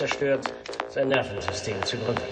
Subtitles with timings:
[0.00, 0.46] zerstört,
[0.88, 2.22] sein Nervensystem zugrunde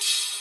[0.00, 0.31] you.